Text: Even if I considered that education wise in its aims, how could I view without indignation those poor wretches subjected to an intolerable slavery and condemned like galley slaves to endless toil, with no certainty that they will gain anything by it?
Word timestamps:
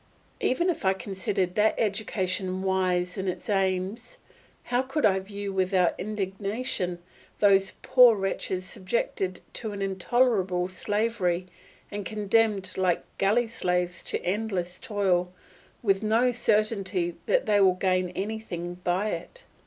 Even 0.39 0.71
if 0.71 0.83
I 0.83 0.93
considered 0.95 1.53
that 1.53 1.75
education 1.77 2.63
wise 2.63 3.19
in 3.19 3.27
its 3.27 3.51
aims, 3.51 4.17
how 4.63 4.81
could 4.81 5.05
I 5.05 5.19
view 5.19 5.53
without 5.53 5.93
indignation 5.99 6.97
those 7.37 7.73
poor 7.83 8.15
wretches 8.15 8.65
subjected 8.65 9.41
to 9.53 9.73
an 9.73 9.81
intolerable 9.83 10.67
slavery 10.69 11.45
and 11.91 12.03
condemned 12.03 12.75
like 12.79 13.03
galley 13.19 13.45
slaves 13.45 14.01
to 14.05 14.19
endless 14.25 14.79
toil, 14.79 15.31
with 15.83 16.01
no 16.01 16.31
certainty 16.31 17.17
that 17.27 17.45
they 17.45 17.59
will 17.61 17.75
gain 17.75 18.09
anything 18.15 18.81
by 18.83 19.09
it? 19.09 19.43